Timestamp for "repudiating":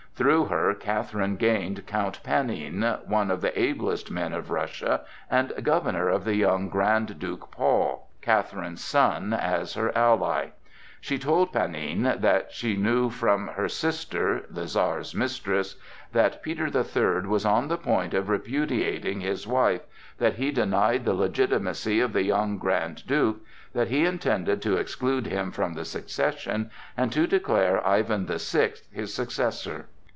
18.29-19.21